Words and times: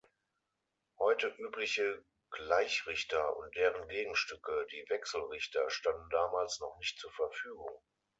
Heute 0.97 1.27
übliche 1.27 2.03
Gleichrichter 2.31 3.37
und 3.37 3.53
deren 3.55 3.87
Gegenstücke, 3.87 4.65
die 4.71 4.83
Wechselrichter, 4.89 5.69
standen 5.69 6.09
damals 6.09 6.59
noch 6.59 6.75
nicht 6.79 6.97
zur 6.97 7.11
Verfügung. 7.11 7.69